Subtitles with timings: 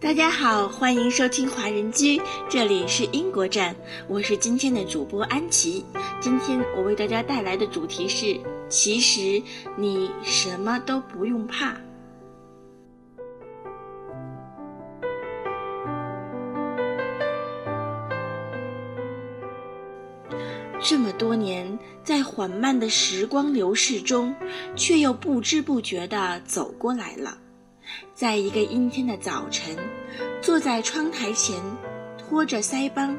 [0.00, 2.18] 大家好，欢迎收听华人居，
[2.48, 3.76] 这里是英国站，
[4.08, 5.84] 我是今天的主播安琪。
[6.22, 8.40] 今天我为大家带来的主题是：
[8.70, 9.42] 其实
[9.76, 11.76] 你什么都不用怕。
[20.80, 24.34] 这么多年，在缓慢的时光流逝中，
[24.74, 27.36] 却又不知不觉地走过来了。
[28.14, 29.76] 在一个阴天的早晨，
[30.42, 31.56] 坐在窗台前，
[32.18, 33.16] 托着腮帮，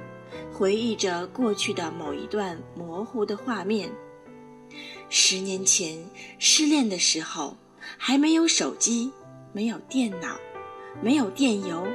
[0.54, 3.90] 回忆着过去的某一段模糊的画面。
[5.10, 5.98] 十年前
[6.40, 7.58] 失恋的时候，
[7.98, 9.12] 还没有手机，
[9.52, 10.38] 没有电脑，
[11.02, 11.86] 没有电邮，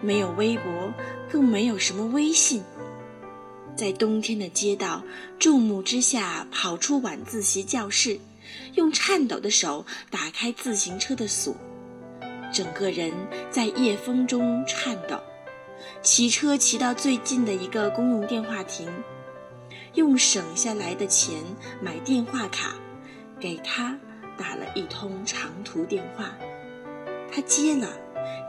[0.00, 0.92] 没有微博，
[1.30, 2.62] 更没有什么微信。
[3.74, 5.02] 在冬天的街道，
[5.38, 8.20] 众目之下跑出晚自习教室，
[8.74, 11.56] 用颤抖的手打开自行车的锁，
[12.52, 13.12] 整个人
[13.50, 15.18] 在夜风中颤抖。
[16.00, 18.88] 骑车骑到最近的一个公用电话亭，
[19.94, 21.42] 用省下来的钱
[21.80, 22.74] 买电话卡，
[23.40, 23.98] 给他
[24.36, 26.36] 打了一通长途电话。
[27.32, 27.88] 他接了，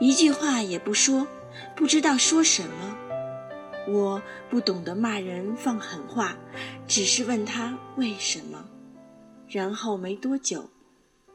[0.00, 1.26] 一句话也不说，
[1.74, 2.96] 不知道说什么。
[3.88, 6.36] 我不懂得骂人放狠话，
[6.86, 8.64] 只是问他为什么，
[9.48, 10.70] 然后没多久，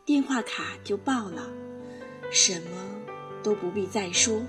[0.05, 1.47] 电话卡就爆了，
[2.31, 2.69] 什么
[3.43, 4.41] 都不必再说，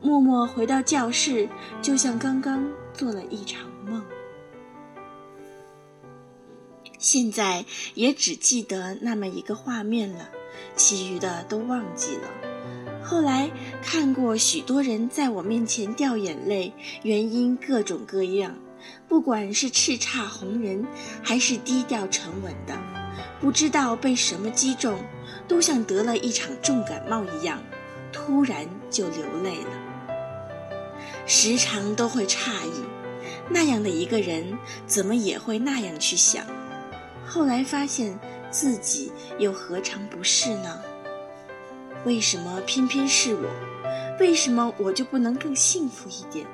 [0.00, 1.48] 默默回到教室，
[1.82, 4.02] 就像刚刚做了一场梦。
[6.98, 10.28] 现在也只记得那么一个画面了，
[10.74, 12.28] 其余的都忘记了。
[13.04, 13.50] 后来
[13.82, 18.56] 看过许多人在我面前掉眼泪，原因各种各样，
[19.06, 20.84] 不管是叱咤红人，
[21.22, 22.76] 还是低调沉稳的，
[23.40, 24.98] 不知道被什么击中，
[25.48, 27.60] 都像得了一场重感冒一样，
[28.12, 29.70] 突然就流泪了。
[31.26, 32.84] 时常都会诧异，
[33.48, 34.56] 那样的一个人
[34.86, 36.44] 怎么也会那样去想？
[37.26, 38.18] 后来发现
[38.50, 40.80] 自己又何尝不是呢？
[42.04, 43.48] 为什么偏偏是我？
[44.20, 46.46] 为什么我就不能更幸福一点？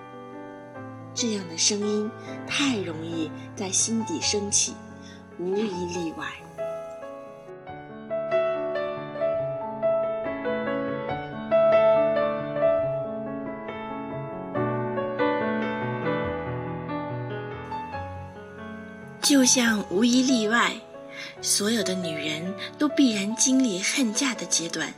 [1.15, 2.10] 这样的声音
[2.47, 4.75] 太容易在心底升起，
[5.38, 6.27] 无一例外。
[19.25, 20.79] 就像无一例外，
[21.41, 24.93] 所有的女人都必然经历恨嫁的阶段。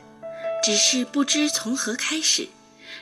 [0.61, 2.49] 只是不知从何开始，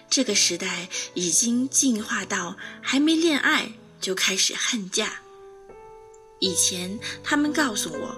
[0.08, 5.14] 这个时代已经进化到还没恋爱就开始恨嫁。
[6.38, 8.16] 以前他们告诉我，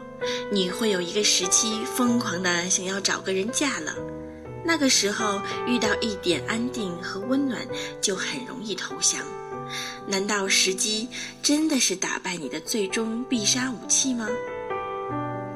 [0.51, 3.95] 你会有一个时期疯狂的想要找个人嫁了，
[4.65, 7.65] 那个时候遇到一点安定和温暖
[8.01, 9.23] 就很容易投降。
[10.07, 11.09] 难道时机
[11.43, 14.27] 真的是打败你的最终必杀武器吗？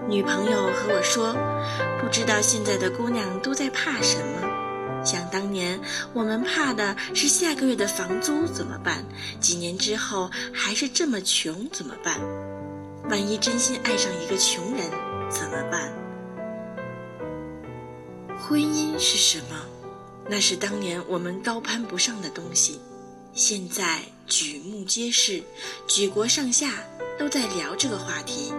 [0.10, 1.34] 女朋友和我说
[2.02, 5.06] ：“不知道现在的姑娘都在怕什么。
[5.06, 5.80] 想当年，
[6.14, 9.06] 我们怕的是下个月的房租怎么办？
[9.40, 12.20] 几年之后还是这么穷怎么办？
[13.10, 14.90] 万一真心爱上一个穷人
[15.30, 15.94] 怎么办？
[18.38, 19.56] 婚姻是什么？
[20.30, 22.80] 那是当年我们高攀不上的东西，
[23.34, 25.44] 现在举目皆是，
[25.90, 26.72] 举国上下
[27.20, 28.54] 都在聊这个话题。”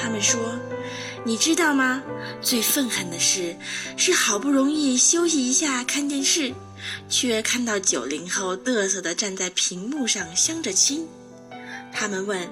[0.00, 0.38] 他们说
[1.26, 2.00] ：“你知道吗？
[2.40, 3.56] 最愤恨的是，
[3.96, 6.54] 是好不容易休息一下看电视，
[7.08, 11.08] 却看到九零后嘚瑟的站在屏幕上相着亲。
[11.92, 12.48] 他们问：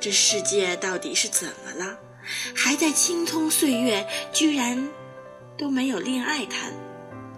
[0.00, 1.96] 这世界到底是怎么了？
[2.52, 4.88] 还在青葱岁月，居然
[5.56, 6.72] 都没有恋爱谈，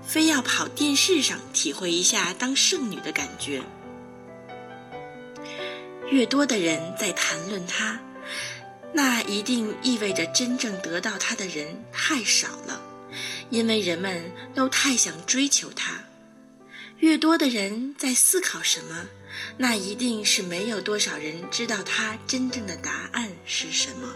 [0.07, 3.63] 非要跑电视上体会一下当剩女的感觉。
[6.11, 8.01] 越多的人在谈论他。”
[8.95, 12.81] 那一定意味着真正得到他的人太少了，
[13.51, 16.01] 因为人们都太想追求他。
[17.01, 19.05] 越多的人在思考什么，
[19.59, 24.15] 那一定是没有多少人知道他真正的答案是什么。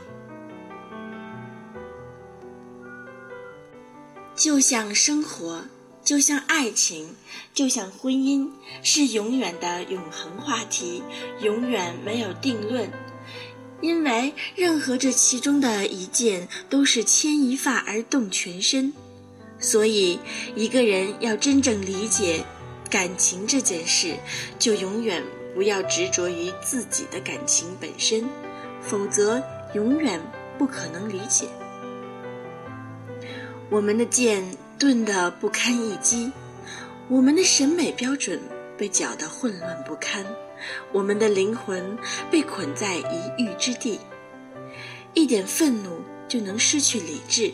[4.34, 5.64] 就像生活，
[6.10, 7.14] 就像爱情，
[7.54, 8.48] 就像婚姻，
[8.82, 11.04] 是永远的永恒话题，
[11.40, 12.90] 永远没有定论。
[13.80, 18.92] 因为任何这其中的一件都是牵一发而动全身，
[19.60, 20.18] 所以
[20.56, 22.44] 一个人要真正理解
[22.90, 24.16] 感情这件事，
[24.58, 25.22] 就永远
[25.54, 28.28] 不要执着于自己的感情本身，
[28.82, 29.40] 否则
[29.74, 30.20] 永远
[30.58, 31.46] 不可能理解。
[33.70, 34.44] 我们的剑
[34.80, 36.32] 钝的不堪一击，
[37.06, 38.40] 我们的审美标准
[38.78, 40.24] 被搅得混乱不堪，
[40.90, 41.98] 我们的灵魂
[42.30, 44.00] 被捆在一隅之地。
[45.12, 47.52] 一点愤怒就能失去理智，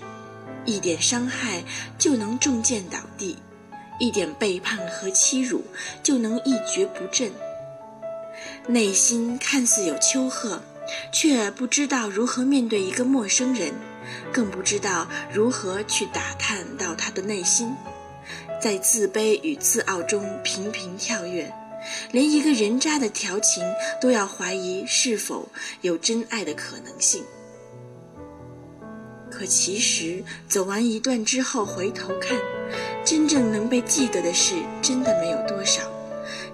[0.64, 1.64] 一点伤害
[1.98, 3.36] 就能中箭倒地，
[3.98, 5.64] 一点背叛和欺辱
[6.04, 7.32] 就能一蹶不振。
[8.68, 10.60] 内心看似有丘壑，
[11.12, 13.74] 却不知道如何面对一个陌生人。
[14.32, 17.74] 更不知道如何去打探到他的内心，
[18.60, 21.52] 在自卑与自傲中频频跳跃，
[22.12, 23.62] 连一个人渣的调情
[24.00, 25.48] 都要怀疑是否
[25.80, 27.24] 有真爱的可能性。
[29.30, 32.38] 可其实走完一段之后回头看，
[33.04, 35.82] 真正能被记得的事真的没有多少，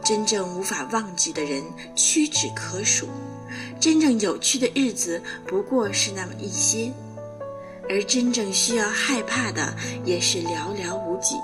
[0.02, 1.62] 真正无法忘记的人
[1.94, 3.06] 屈指可数，
[3.78, 6.92] 真正有趣的日子不过是那么一些。
[7.88, 9.74] 而真正需要害怕的
[10.04, 11.36] 也是寥寥无几。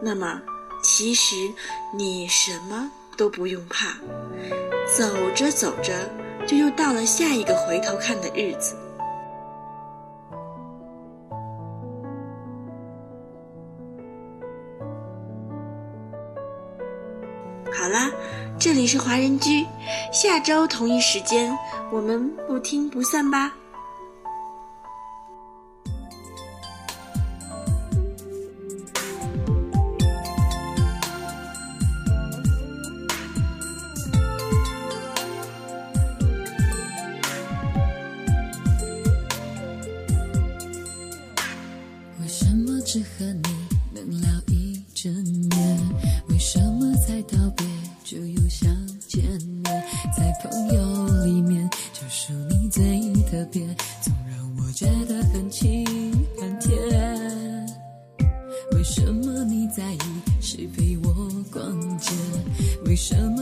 [0.00, 0.40] 那么，
[0.82, 1.36] 其实
[1.94, 3.94] 你什么都不用怕，
[4.96, 5.04] 走
[5.34, 5.92] 着走着，
[6.46, 8.76] 就又到了下一个回头看的日子。
[17.72, 18.10] 好啦，
[18.58, 19.64] 这里是华人居，
[20.12, 21.56] 下周同一时间，
[21.92, 23.52] 我们不听不散吧。
[42.92, 43.42] 只和你
[43.94, 45.78] 能聊一整夜，
[46.28, 47.66] 为什么才道别
[48.04, 48.68] 就又想
[49.08, 49.24] 见
[49.62, 49.64] 面？
[50.14, 52.82] 在朋友里面，就数你最
[53.30, 53.66] 特别，
[54.02, 55.86] 总让我觉得很亲
[56.38, 56.76] 很甜。
[58.72, 59.98] 为什么你在意
[60.42, 61.14] 谁陪我
[61.50, 62.10] 逛街？
[62.84, 63.41] 为什么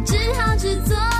[0.00, 1.11] 只好只做。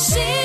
[0.00, 0.39] 不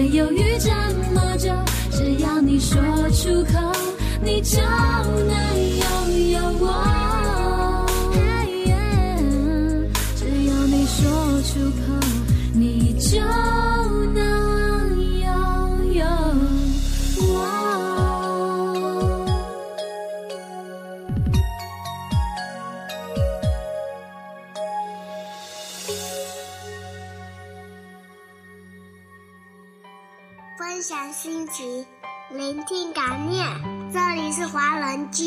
[0.00, 0.70] 别犹豫这
[1.12, 1.52] 么久，
[1.90, 2.80] 只要你说
[3.10, 3.58] 出口，
[4.22, 5.59] 你就能
[30.90, 31.86] 享心情，
[32.32, 33.46] 聆听感念。
[33.92, 35.24] 这里是华人居，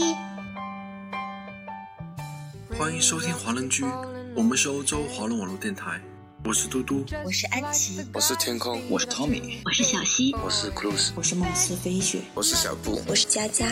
[2.78, 3.86] 欢迎收听华人居，
[4.36, 6.02] 我们是欧洲华人网络电台，
[6.44, 7.06] 我是嘟嘟。
[7.24, 13.66] 我是安琪，我是天空，我是 Tommy，我是小溪，我是 Cruz，我是梦似飞雪，我是小布，我是佳佳。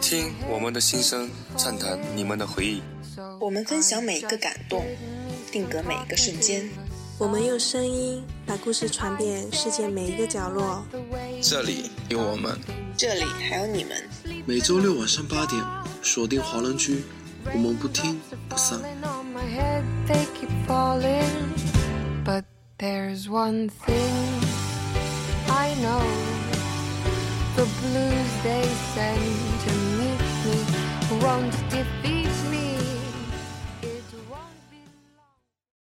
[0.00, 2.82] 听我们的心声，畅谈你们的回忆。
[3.38, 4.82] 我们分享每一个感动，
[5.52, 6.66] 定格每一个瞬间。
[7.20, 10.84] 我们用声音把故事传遍世界每一个角落。
[11.42, 12.56] 这里有我们，
[12.96, 14.08] 这里还有你们。
[14.46, 15.60] 每周六晚上八点，
[16.00, 17.02] 锁定华人居，
[17.52, 18.78] 我们不听不散。